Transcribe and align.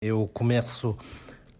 Eu 0.00 0.30
começo 0.32 0.96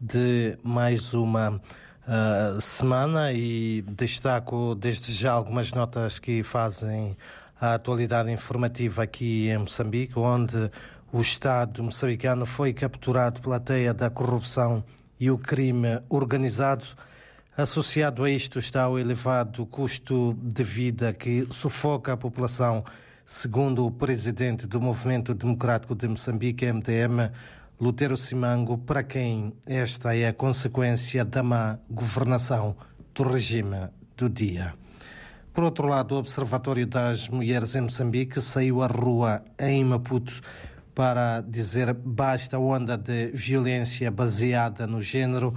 de 0.01 0.57
mais 0.63 1.13
uma 1.13 1.61
uh, 2.07 2.61
semana 2.61 3.33
e 3.33 3.83
destaco 3.83 4.77
desde 4.77 5.13
já 5.13 5.33
algumas 5.33 5.73
notas 5.73 6.21
que 6.21 6.45
fazem 6.45 7.17
a 7.61 7.75
atualidade 7.75 8.31
informativa 8.31 9.03
aqui 9.03 9.49
em 9.49 9.59
Moçambique, 9.59 10.17
onde 10.17 10.71
o 11.13 11.21
Estado 11.21 11.83
moçambicano 11.83 12.47
foi 12.47 12.73
capturado 12.73 13.41
pela 13.41 13.59
teia 13.59 13.93
da 13.93 14.09
corrupção 14.09 14.85
e 15.19 15.33
o 15.33 15.37
crime 15.37 16.01
organizado. 16.09 16.85
Associado 17.57 18.23
a 18.23 18.31
isto 18.31 18.61
está 18.61 18.89
o 18.89 19.01
elevado 19.01 19.67
custo 19.67 20.39
de 20.41 20.63
vida 20.63 21.13
que 21.13 21.45
sufoca 21.51 22.13
a 22.13 22.17
população, 22.17 22.85
segundo 23.27 23.85
o 23.85 23.91
presidente 23.91 24.65
do 24.65 24.81
Movimento 24.81 25.35
Democrático 25.35 25.93
de 25.93 26.07
Moçambique, 26.07 26.73
MDM, 26.73 27.33
Lutero 27.81 28.17
Simango, 28.17 28.77
para 28.77 29.05
quem 29.05 29.53
esta 29.65 30.17
é 30.17 30.27
a 30.27 30.33
consequência 30.33 31.25
da 31.25 31.45
má 31.45 31.79
governação 31.89 32.75
do 33.15 33.23
regime 33.23 33.89
do 34.17 34.29
dia. 34.29 34.75
Por 35.55 35.63
outro 35.63 35.87
lado, 35.87 36.17
o 36.17 36.19
Observatório 36.19 36.85
das 36.89 37.29
Mulheres 37.29 37.77
em 37.77 37.83
Moçambique 37.83 38.41
saiu 38.41 38.83
à 38.83 38.89
rua 38.89 39.45
em 39.57 39.85
Maputo 39.85 40.41
para 40.93 41.41
dizer 41.41 41.95
basta 41.95 42.57
a 42.57 42.61
onda 42.61 42.99
de 42.99 43.29
violência 43.29 44.11
baseada 44.11 44.85
no 44.85 45.01
género 45.01 45.55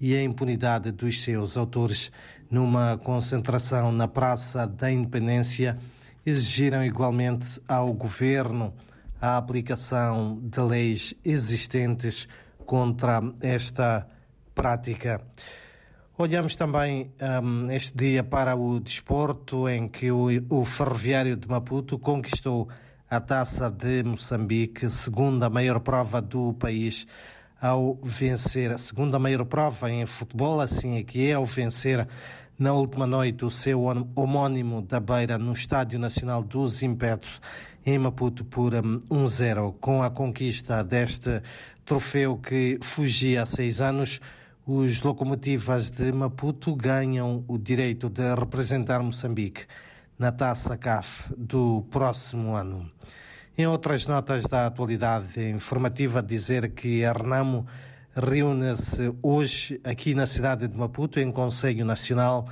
e 0.00 0.16
a 0.16 0.22
impunidade 0.22 0.90
dos 0.90 1.22
seus 1.22 1.58
autores. 1.58 2.10
Numa 2.50 2.96
concentração 2.96 3.92
na 3.92 4.08
Praça 4.08 4.66
da 4.66 4.90
Independência, 4.90 5.78
exigiram 6.24 6.82
igualmente 6.82 7.60
ao 7.68 7.92
governo 7.92 8.72
a 9.20 9.36
aplicação 9.36 10.38
de 10.42 10.60
leis 10.60 11.14
existentes 11.24 12.28
contra 12.64 13.20
esta 13.40 14.06
prática. 14.54 15.20
Olhamos 16.16 16.56
também 16.56 17.12
um, 17.42 17.70
este 17.70 17.96
dia 17.96 18.24
para 18.24 18.56
o 18.56 18.80
desporto, 18.80 19.68
em 19.68 19.88
que 19.88 20.10
o, 20.10 20.26
o 20.50 20.64
Ferroviário 20.64 21.36
de 21.36 21.48
Maputo 21.48 21.98
conquistou 21.98 22.68
a 23.08 23.20
taça 23.20 23.70
de 23.70 24.02
Moçambique, 24.02 24.90
segunda 24.90 25.48
maior 25.48 25.80
prova 25.80 26.20
do 26.20 26.52
país, 26.54 27.06
ao 27.60 27.98
vencer, 28.02 28.72
a 28.72 28.78
segunda 28.78 29.18
maior 29.18 29.44
prova 29.44 29.90
em 29.90 30.04
futebol, 30.06 30.60
assim 30.60 30.96
é 30.96 31.02
que 31.02 31.30
é, 31.30 31.34
ao 31.34 31.44
vencer 31.44 32.06
na 32.58 32.72
última 32.72 33.06
noite 33.06 33.44
o 33.44 33.50
seu 33.50 33.84
homónimo 34.16 34.82
da 34.82 34.98
Beira 34.98 35.38
no 35.38 35.52
Estádio 35.52 35.96
Nacional 35.96 36.42
dos 36.42 36.82
Impetos 36.82 37.40
em 37.86 37.96
Maputo 37.98 38.44
por 38.44 38.72
1-0. 38.72 39.68
Um, 39.68 39.72
Com 39.72 40.02
a 40.02 40.10
conquista 40.10 40.82
deste 40.82 41.40
troféu 41.84 42.36
que 42.36 42.78
fugia 42.82 43.42
há 43.42 43.46
seis 43.46 43.80
anos, 43.80 44.20
os 44.66 45.00
locomotivas 45.00 45.88
de 45.88 46.10
Maputo 46.10 46.74
ganham 46.74 47.44
o 47.46 47.56
direito 47.56 48.10
de 48.10 48.34
representar 48.34 49.00
Moçambique 49.02 49.64
na 50.18 50.32
Taça 50.32 50.76
CAF 50.76 51.32
do 51.36 51.86
próximo 51.92 52.56
ano. 52.56 52.90
Em 53.56 53.66
outras 53.66 54.06
notas 54.06 54.42
da 54.42 54.66
atualidade 54.66 55.48
informativa, 55.48 56.20
dizer 56.20 56.70
que 56.72 57.04
a 57.04 57.12
Renamo 57.12 57.66
reúne-se 58.20 59.14
hoje 59.22 59.80
aqui 59.84 60.12
na 60.12 60.26
cidade 60.26 60.66
de 60.66 60.76
Maputo, 60.76 61.20
em 61.20 61.30
Conselho 61.30 61.84
Nacional. 61.84 62.48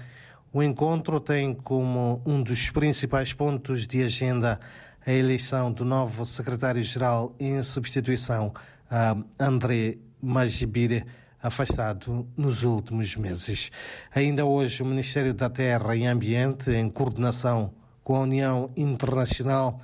O 0.53 0.62
encontro 0.62 1.19
tem 1.19 1.53
como 1.53 2.22
um 2.25 2.41
dos 2.41 2.70
principais 2.70 3.33
pontos 3.33 3.84
de 3.84 4.03
agenda 4.03 4.61
a 5.05 5.12
eleição 5.12 5.72
do 5.72 5.84
novo 5.84 6.25
secretário-geral 6.25 7.34
em 7.41 7.61
substituição 7.62 8.55
a 8.89 9.17
André 9.39 9.98
Magibire, 10.22 11.05
afastado 11.42 12.27
nos 12.37 12.62
últimos 12.62 13.17
meses. 13.17 13.70
Ainda 14.14 14.44
hoje, 14.44 14.84
o 14.84 14.87
Ministério 14.87 15.34
da 15.34 15.50
Terra 15.50 15.97
e 15.97 16.06
Ambiente, 16.06 16.70
em 16.70 16.89
coordenação 16.89 17.72
com 18.05 18.15
a 18.15 18.21
União 18.21 18.71
Internacional 18.76 19.81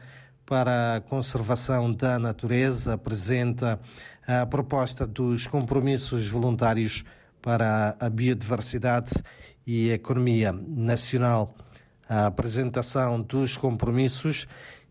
para 0.46 0.96
a 0.96 1.00
Conservação 1.00 1.92
da 1.92 2.18
Natureza, 2.20 2.94
apresenta 2.94 3.80
a 4.26 4.46
proposta 4.46 5.06
dos 5.06 5.46
compromissos 5.46 6.28
voluntários 6.28 7.04
para 7.40 7.96
a 7.98 8.08
biodiversidade 8.08 9.12
e 9.66 9.90
a 9.90 9.94
economia 9.94 10.52
nacional. 10.52 11.54
A 12.08 12.26
apresentação 12.26 13.20
dos 13.20 13.56
compromissos 13.56 14.46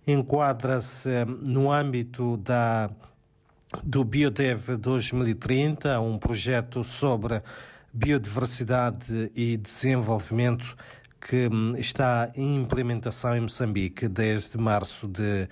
enquadra-se 0.05 1.25
no 1.25 1.71
âmbito 1.71 2.37
da, 2.37 2.89
do 3.83 4.03
Biodev 4.03 4.75
2030, 4.77 5.99
um 5.99 6.17
projeto 6.17 6.83
sobre 6.83 7.41
biodiversidade 7.93 9.31
e 9.35 9.57
desenvolvimento 9.57 10.75
que 11.19 11.47
hum, 11.47 11.75
está 11.77 12.31
em 12.35 12.55
implementação 12.55 13.35
em 13.35 13.41
Moçambique 13.41 14.07
desde 14.07 14.57
março 14.57 15.07
de 15.07 15.47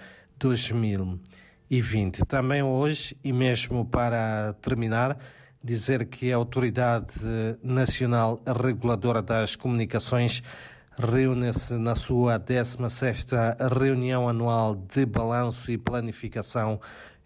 2020. 1.70 2.26
Também 2.26 2.64
hoje, 2.64 3.16
e 3.24 3.32
mesmo 3.32 3.86
para 3.86 4.54
terminar, 4.62 5.18
dizer 5.64 6.06
que 6.06 6.34
a 6.34 6.36
Autoridade 6.36 7.08
Nacional 7.62 8.42
Reguladora 8.46 9.22
das 9.22 9.56
Comunicações 9.56 10.42
reúne-se 10.98 11.76
na 11.76 11.96
sua 11.96 12.40
16ª 12.40 13.56
reunião 13.72 14.28
anual 14.28 14.76
de 14.76 15.06
balanço 15.06 15.72
e 15.72 15.78
planificação 15.78 16.82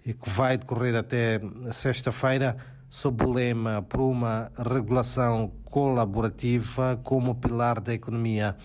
e 0.05 0.13
que 0.13 0.29
vai 0.29 0.57
decorrer 0.57 0.95
até 0.95 1.39
sexta-feira 1.71 2.57
sob 2.89 3.23
o 3.23 3.31
lema 3.31 3.81
por 3.81 4.01
uma 4.01 4.51
regulação 4.57 5.51
colaborativa 5.65 6.99
como 7.03 7.33
pilar 7.33 7.79
da 7.79 7.93
economia 7.93 8.55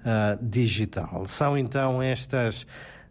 uh, 0.00 0.44
digital. 0.44 1.26
São 1.26 1.56
então 1.56 2.02
estas 2.02 2.66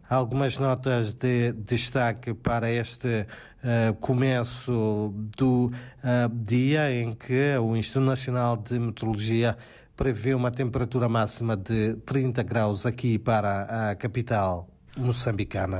algumas 0.08 0.58
notas 0.58 1.14
de 1.14 1.52
destaque 1.52 2.32
para 2.34 2.70
este 2.70 3.26
uh, 3.62 3.94
começo 3.94 5.12
do 5.36 5.66
uh, 5.66 6.28
dia 6.32 6.92
em 6.92 7.12
que 7.12 7.56
o 7.58 7.76
Instituto 7.76 8.04
Nacional 8.04 8.56
de 8.56 8.78
Meteorologia 8.78 9.56
prevê 9.96 10.34
uma 10.34 10.50
temperatura 10.50 11.08
máxima 11.08 11.56
de 11.56 11.94
30 12.04 12.42
graus 12.42 12.86
aqui 12.86 13.18
para 13.18 13.90
a 13.90 13.96
capital 13.96 14.68
moçambicana. 14.96 15.74